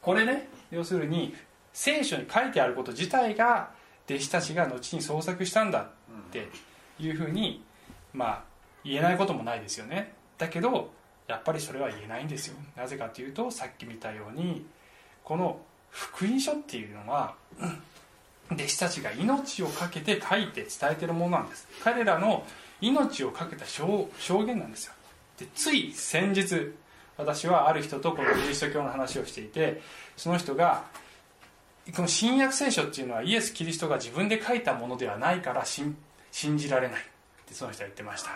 [0.00, 1.34] ー、これね要するに
[1.72, 3.70] 聖書に書いてあること自体が
[4.08, 5.86] 弟子たちが後に創作したんだっ
[6.30, 6.48] て
[7.00, 7.64] いうふうに
[8.14, 8.42] まあ
[8.84, 10.14] 言えないこともないですよね。
[10.38, 10.92] だけど
[11.26, 12.56] やっぱりそれは言えないんですよ。
[12.76, 14.64] なぜかというとさっき見たように
[15.24, 17.34] この福音書っていうのは
[18.52, 21.66] 弟子たちが命を懸けて書いて伝えてるものなんです。
[21.82, 22.44] 彼らの
[22.80, 24.08] 命を懸けた証
[24.44, 24.92] 言なんですよ。
[25.38, 26.72] でつい先日
[27.16, 29.80] 私はある人とこのキリスト教の話をしていて
[30.16, 30.84] その人が
[31.94, 35.96] この新約聖書っていうのはイエス・キリストが自分で書いたものではないから信
[36.32, 37.00] じられない。
[37.00, 37.04] っ
[37.46, 38.30] てその人は言ってました、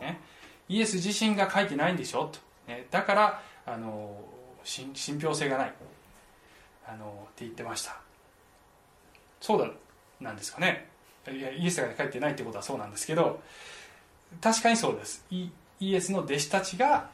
[0.00, 0.20] ね、
[0.68, 2.26] イエス自身が書いてないんでしょ？
[2.26, 4.20] と、ね、だからあの
[4.62, 5.72] 信憑性がない。
[6.86, 7.98] あのって言ってました。
[9.40, 9.70] そうだ
[10.20, 10.88] なんですかね。
[11.30, 13.40] イエスが書いてないってことはそうなんですけど
[14.40, 15.24] 確かにそうです。
[15.30, 17.10] イエスの弟子たちが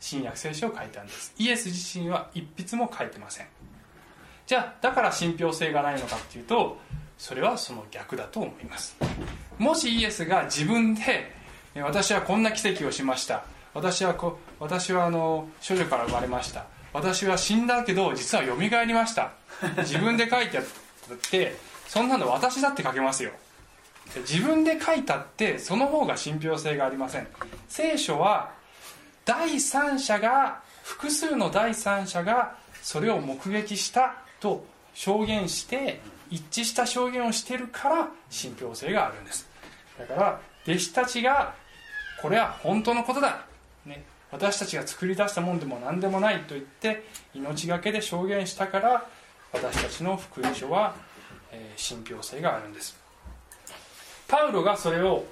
[0.00, 1.34] 新約聖書を書いたんです。
[1.38, 3.46] イエス自身は一筆も書いてません。
[4.46, 6.78] じゃあだから信憑性がないのかっていうと
[7.16, 8.96] それはその逆だと思います。
[9.58, 11.32] もしイエスが自分で
[11.76, 13.44] 私はこんな奇跡をしました。
[13.74, 16.66] 私はこ私はあの処女から生まれました。
[16.92, 19.32] 私は死んだけど実はよみがえりました。
[19.78, 20.64] 自分で書いてあっ
[21.30, 23.30] てそんなの私だって書けますよ。
[24.20, 27.26] 自分で書いたってその方が信憑性がありません。
[27.68, 28.50] 聖書は
[29.24, 39.48] 第三者が複数の第三者がそれを目撃したと証言して一致した証言をしてるから信憑性があるんです。
[39.98, 41.54] だから弟子たちが
[42.20, 43.46] これは本当のことだ、
[43.84, 49.06] ね、私たちが作り出したもんでも何でもないと言って命がけで証言したから
[49.52, 50.94] 私たちの福音書は、
[51.50, 53.01] えー、信憑性があるんです。
[54.32, 55.24] パウロがそれを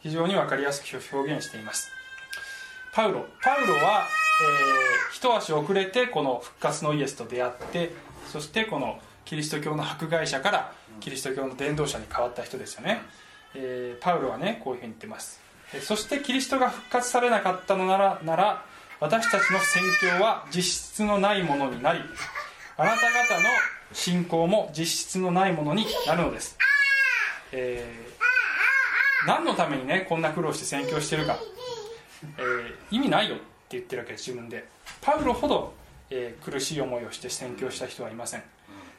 [0.00, 1.90] 非常に分かりやすく表現しています。
[2.92, 4.06] パウロパウロは、
[4.42, 7.94] えー、一足遅れてこの復活のイエスと出会って
[8.30, 13.00] そしてこのキリスト教の迫害者からキリスト教の伝道者に変わった人ですよね、
[13.54, 15.40] えー、パウロはねこういうふうに言ってます。
[15.80, 18.66] そしてキリストが復活されなかったのならなら
[19.00, 22.00] 私たちの宣教は実質のないものになり
[22.76, 23.48] あなた方の
[23.94, 26.58] 信仰も実質のないものになるのです、
[27.52, 28.31] えー、
[29.26, 31.38] 何のためにねこんな苦労して宣教してるか、
[32.38, 34.66] えー、意味ないよって言ってるわけです自分で。
[35.00, 35.74] パウロほど、
[36.10, 38.42] えー、苦しい思いをして宣教した人はいません。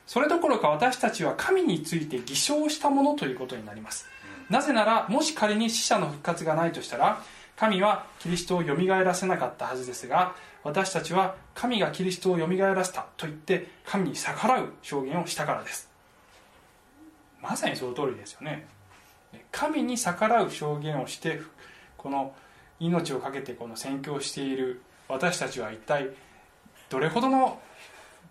[0.06, 4.08] それどころか私たちは神について偽証したものということになります。
[4.50, 7.22] なぜならもし仮に死者の復活がないとしたら
[7.56, 15.90] 神はキリストをよみがえらせなかったはずですが私たちは神がキリストをよみがえらせたと言って神に逆らう証言をしたからです。
[17.42, 18.66] まさにその通りですよね。
[19.52, 21.42] 神に逆らう証言をして
[21.98, 22.34] この
[22.80, 26.10] 命を懸けてこの宣教している私たちは一体
[26.90, 27.60] どれほどの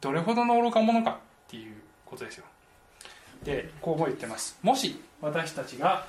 [0.01, 1.15] どれほどの愚か者かっ
[1.49, 1.75] ていう
[2.05, 2.45] ことですよ。
[3.45, 4.59] でこうも言ってます。
[4.63, 6.07] もし私たちが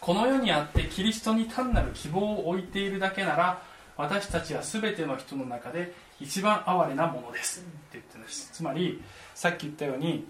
[0.00, 3.62] この世にあってキリストに単なる希望を置いているだけなら
[3.96, 8.50] 私たちは全ての人の中で一番哀れなものですって言ってるんです。
[8.52, 9.02] つまり
[9.34, 10.26] さっき言ったように、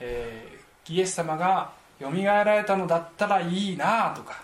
[0.00, 4.42] えー、イエス様がよみがえられたのだったらいいなとか、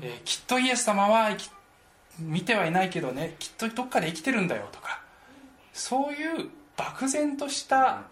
[0.00, 1.30] えー、きっとイエス様は
[2.18, 5.00] 見てはいないけどねきっとどっかで生きてるんだよとか。
[5.72, 8.02] そういう漠然とした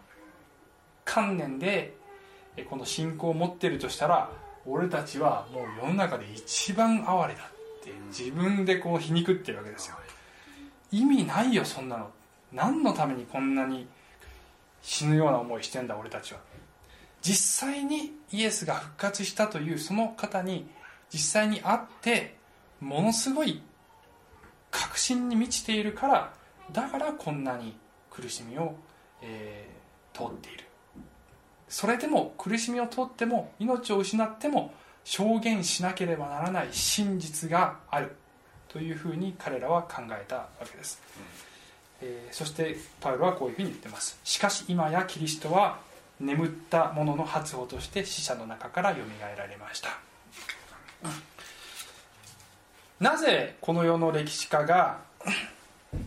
[1.05, 1.97] 観念で
[2.69, 4.31] この信仰を持ってるとしたら
[4.67, 9.97] 俺たちはもう世の中で一番哀れだって自分でこう皮肉ってるわけですよ。
[10.93, 12.11] 意味ないよそんなの。
[12.53, 13.87] 何のためにこんなに
[14.83, 16.41] 死ぬような思いしてんだ俺たちは。
[17.25, 20.69] 実際にイエスが復活したというその方に
[21.11, 22.37] 実際に会って
[22.81, 23.63] ものすごい
[24.71, 26.35] 確信に満ちているから
[26.71, 27.75] だからこんなに
[28.11, 28.75] 苦しみを、
[29.23, 30.65] えー、通っている。
[31.67, 38.17] それでも苦しみを通っても命を失っても証言しなければならない真実がある。
[38.69, 41.01] というふうに彼らは考えたわけです、
[42.03, 44.19] えー、そしてパウロはこういうふうに言ってます。
[44.25, 45.79] しかし今やキリストは
[46.25, 49.91] 眠った者の初歩として死者の中からよみがえられました、
[53.01, 54.99] なぜこの世の歴史家が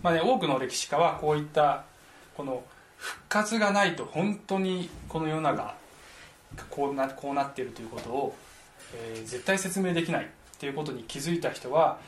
[0.01, 1.85] まあね、多くの歴史家はこういった
[2.35, 2.63] この
[2.97, 5.75] 復活がないと本当にこの世の中
[6.69, 8.35] こうなこうなっているということを、
[8.95, 11.99] えー、絶対説明できないということに気づいた人は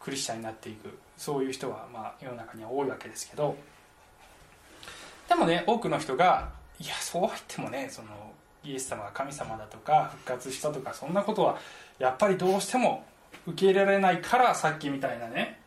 [0.00, 3.56] クリスチャンになっていくそういう人は、まあ、世の中には多いわけですけど。
[5.28, 6.50] でもね多くの人が
[6.84, 8.08] いやそうは言ってもねその
[8.62, 11.58] イエス様が神様だとか復活したとかそんなことは
[11.98, 13.04] やっぱりどうしても
[13.46, 15.60] 受け入れられないからさっきみたいなね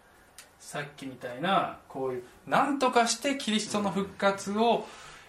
[0.59, 4.85] さっきみたいなこういう何とかしてキリストの復活を、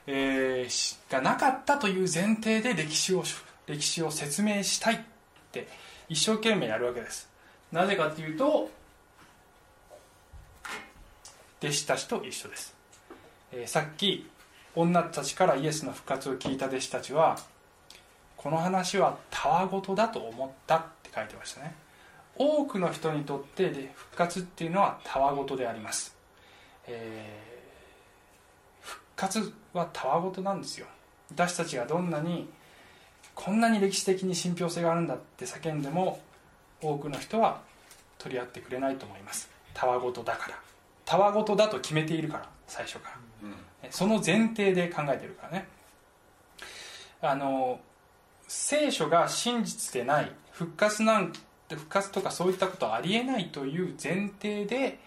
[0.06, 3.24] えー、がなかったという前提で歴史を
[3.66, 4.98] 歴史を説明したいっ
[5.52, 5.68] て
[6.08, 7.28] 一生懸命やるわけです。
[7.72, 8.70] なぜかというと
[11.60, 12.74] 弟子たちと一緒です、
[13.52, 14.26] えー、さっき
[14.74, 17.38] 女たちからイエスの復活を聞いた弟子たちは
[18.36, 21.74] この話はたわごとだと思ったって書いてましたね。
[22.36, 26.16] 多くの人にとってで復活っていうのはたわごとであります、
[26.86, 30.86] えー、復活はたわごとなんですよ。
[31.30, 32.48] 私たちがどんなに
[33.34, 36.20] こんなに歴史的に信憑性があるんだって叫んでも
[36.80, 37.60] 多くの人は
[38.18, 39.50] 取り合ってくれないと思います。
[39.74, 40.58] たわごとだから。
[41.04, 43.16] たわごとだと決めているから最初から、
[43.90, 45.68] その前提で考えてるからね。
[47.20, 47.80] あの
[48.46, 51.32] 聖書が真実でない復活なん
[51.68, 54.98] て復活とかそういったことありえないという前提で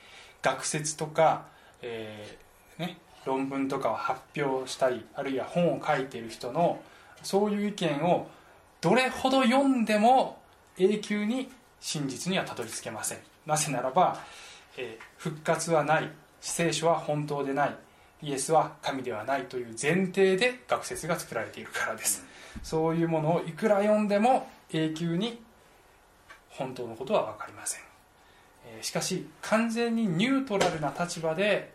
[0.41, 1.45] 学説とか、
[1.81, 6.81] えー、ね、論文とかを発表したりあるいは本を書いてる人の
[7.23, 8.27] そういう意見を
[8.79, 10.39] どれほど読んでも
[10.77, 11.49] 永久に
[11.79, 13.19] 真実にはたどり着けません。
[13.45, 14.19] なぜならば、
[14.77, 16.11] えー、復活はない。
[16.39, 17.75] 聖書は本当でない。
[18.23, 22.23] イエスは神ではないという前提で学説が作られているからです、
[22.63, 25.41] そういうものをいくら読んでも永久に
[26.49, 27.81] 本当のことは分かりません。
[28.81, 31.73] しかし完全にニュートラルな立場で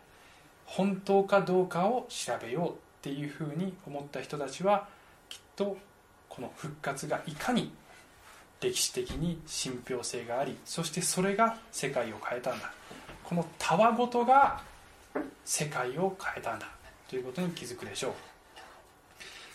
[0.64, 4.88] 本当かどうかを調べようっていうふうに思った人たちは
[5.28, 5.76] きっと
[6.28, 7.72] この復活がいかに
[8.60, 12.72] 歴史的に信憑性がありそしてそれが世界を変えたんだ。
[13.24, 14.62] このたわごとが
[15.44, 16.66] 世界を変えたんだ
[17.08, 18.12] ということに気づくでしょう。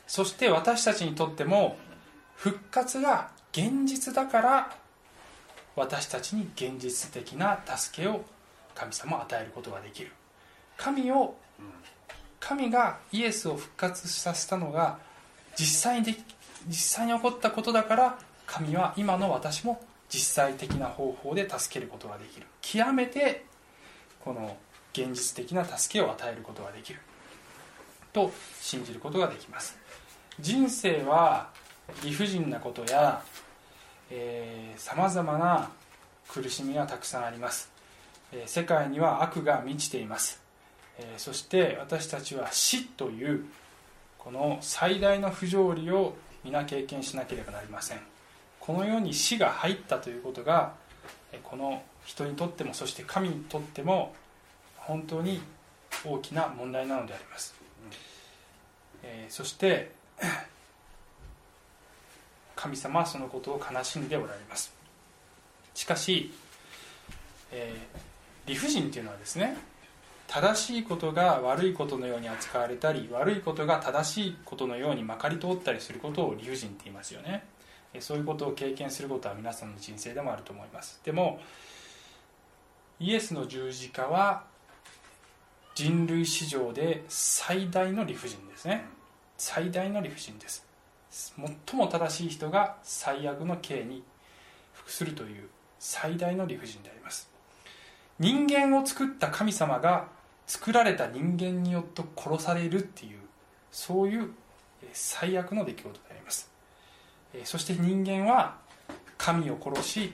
[0.08, 1.78] そして私たちにとっても
[2.36, 4.76] 復活が現実だから
[5.76, 8.26] 私たちに現実的な助けを
[8.76, 10.12] 神様を与えることができる。
[10.78, 11.36] 神を
[12.40, 14.98] 神がイエスを復活させたのが
[15.56, 16.16] 実際に
[16.68, 22.48] 実際に起こったことだから神は今の私も実際的な方法で助けることができる。
[22.62, 23.46] 極めて
[24.24, 24.58] この
[24.94, 27.00] 現実的な助けを与えることができる。
[28.14, 29.78] と信じることができます。
[30.40, 31.50] 人生は
[32.04, 33.22] 理不尽なことや
[34.78, 35.72] さまざまな
[36.28, 37.72] 苦しみがたくさんあります、
[38.32, 40.42] えー、世界には悪が満ちています、
[40.98, 43.46] えー、そして私たちは死という
[44.18, 48.00] この最大の不条理を皆経験しなければなりません。
[48.60, 50.74] この世に死が入ったということが
[51.44, 54.14] この人にとってもそして神にとっても
[54.82, 55.42] 本当に
[56.06, 57.54] 大きな問題なのであります、
[59.04, 59.92] えー、そして
[62.56, 64.72] 神様はそのことを悲しんでおられます。
[65.74, 66.32] しかし、
[67.52, 69.58] えー、理不尽というのはですね
[70.28, 77.46] 正しいことが悪いことのように扱われたり悪いことが正しいことのようにまかり通ったりすることを理不尽って言いますよね。
[78.00, 81.02] そういうことを経験することは皆さんの人生でもあると思います。
[81.04, 81.42] でも
[83.00, 84.46] イエスの十字架は
[85.82, 88.86] 人類史上で最大の理不尽ですね。
[89.36, 90.64] 最大の理不尽です。
[91.10, 94.04] 最も正しい人が最悪の刑に
[94.74, 97.32] 服するという最大の理不尽であります。
[98.20, 100.06] 人間を作った神様が
[100.46, 103.18] 作られた人間によって殺されるっていう
[103.72, 104.30] そういう
[104.94, 106.52] 最悪の出来事であります。
[107.44, 108.58] そして人間は
[109.18, 110.14] 神を殺し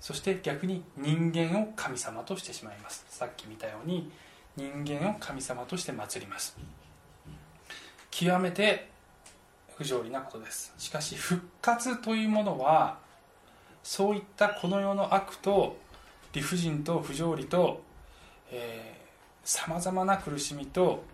[0.00, 3.06] そして逆に人間を神様としてしまいます。
[3.08, 4.12] さっき見たように
[4.56, 6.56] 人間を神様として祀ります。
[8.10, 8.90] 極めて
[9.76, 10.74] 不条理なことです。
[10.78, 12.98] しかし復活というものは
[13.82, 15.76] そういったこの世の悪と
[16.32, 17.82] 理不尽と不条理と
[19.44, 21.04] さまざまな苦しみと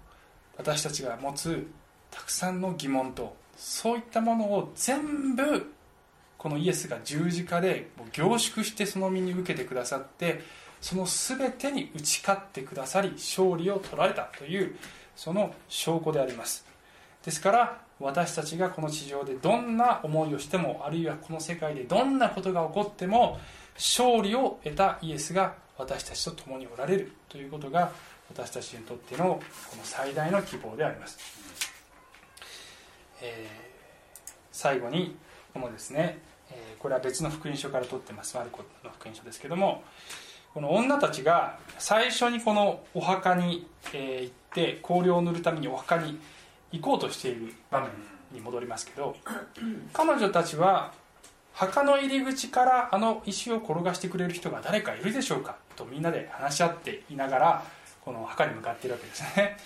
[0.57, 1.67] 私たちが持つ
[2.11, 5.73] たくさんの疑問とそういったものを全部
[6.37, 10.41] このイエスが十字架で凝縮してその身に受けてくださって
[10.81, 14.77] その全てに打ち勝ってくださり勝利を取られたという
[15.17, 16.65] その証拠であります。
[17.25, 23.39] ですから私たちがこの地上でどんな思いをしてもあるいはこの世界でどんなことが起こっても
[23.75, 27.91] 勝利を得たイエスが私たちと共におられるということが
[28.29, 29.41] 私たちにとってのこ
[29.77, 31.19] の最大の希望であります、
[33.21, 35.17] えー、最後に
[35.53, 36.19] このですね、
[36.51, 38.37] えー、これは別の福音書から取ってます。
[38.37, 39.83] マルコの福音書ですけども
[40.55, 46.19] この女たちが最初にこのお墓に、え行って香料を塗るためにお墓に
[46.73, 47.91] 行こうとしている場面
[48.33, 49.17] に戻りますけど
[49.93, 50.93] 彼女たちは
[51.53, 57.65] 墓の入り口からあの石を転がしてくれる人が誰かいるでしょうかとみんなで話し合っていながら
[58.05, 59.57] この墓に向かっているわけですね。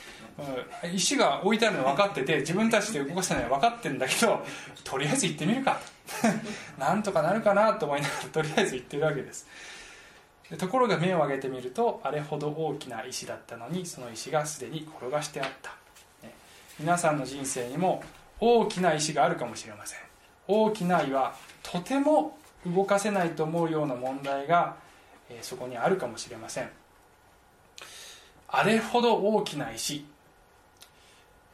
[0.94, 4.42] 石が置いてあるの分かってて自分たちで動かせないのは分かってるんだけど
[4.84, 5.80] とりあえず行ってみるか。
[6.78, 9.46] なんとかなるかなと思いながらとりあえず行ってるわけです
[10.58, 15.70] ところが目を上げてみるとあれほど大きな石だったのにその石がすでに転がしてあった、
[16.26, 16.34] ね、
[16.78, 18.02] 皆さんの人生にも
[18.40, 19.98] 大きな石があるかもしれません。
[20.48, 22.36] 大きな岩とても
[22.66, 24.76] 動かせないと思うような問題が、
[25.30, 26.70] え、そこにあるかもしれません。
[28.48, 30.04] あれほど大きな石、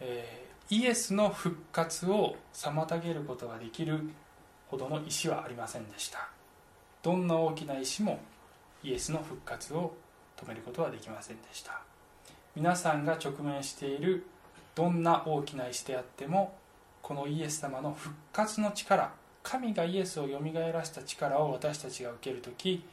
[0.00, 4.00] えー、イエスの復活を妨げることができる
[4.68, 6.30] ほどの石はありませんでした。
[7.02, 8.18] どんな大きな石も
[8.82, 9.94] イエスの復活を
[10.36, 11.80] 止めることはできませんでした。
[12.54, 14.26] 皆さんが直面している
[14.74, 16.56] どんな大きな石であっても
[17.02, 19.12] このイエス様の復活の力
[19.42, 22.84] 神がイエスをよみがえらせた力を私たちが受ける時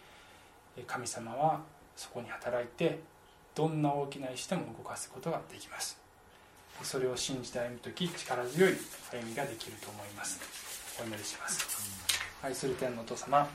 [0.88, 1.62] 神様は
[1.96, 3.00] そこに働いて
[3.56, 5.98] どんな大きな石でも動かすことができます。
[6.84, 8.74] それを信じて歩む時力強い
[9.12, 10.42] 歩みができると思います。
[11.02, 11.66] お祈りします。
[12.44, 13.48] 愛する天のお父様。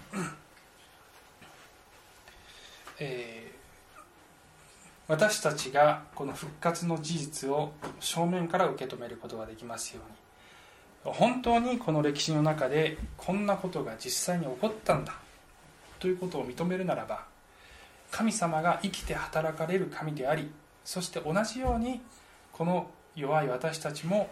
[3.00, 4.00] えー、
[5.08, 10.20] 私たちがこの復活の事実を正面から受け止めることができますように。
[11.02, 15.14] 本当にこの歴史の中でこんなことが実際に起こったんだ。
[16.00, 17.24] ということを認めるならば
[18.10, 20.50] 神様が生きて働かれる神であり
[20.84, 22.00] そして同じように
[22.52, 24.30] この弱い私たちも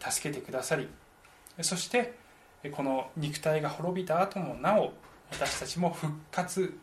[0.00, 0.88] 助けてくださり
[1.62, 2.14] そして
[2.72, 4.92] この肉体が滅びた後もなお
[5.30, 6.76] 私たちも復活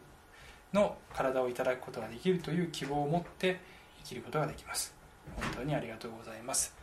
[0.76, 3.59] の体をいただくことができるという希望を持って
[4.03, 4.93] 生きることができます。
[5.41, 6.76] 本当にありがとうございます。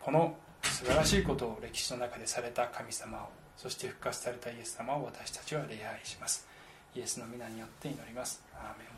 [0.00, 6.46] この素晴らしいことを歴史の中でされた神様をそして復活されたイエス様を私たちは礼拝します。
[6.94, 8.42] イエスの皆によって祈ります。
[8.54, 8.93] アーメン。